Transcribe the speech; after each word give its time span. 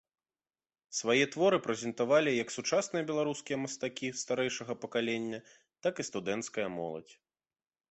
Свае 0.99 1.25
творы 1.35 1.57
прэзентавалі 1.67 2.31
як 2.43 2.49
сучасныя 2.55 3.03
беларускія 3.11 3.57
мастакі 3.67 4.07
старэйшага 4.23 4.73
пакалення, 4.87 5.39
так 5.87 5.93
і 6.05 6.09
студэнцкая 6.11 6.67
моладзь. 6.81 7.13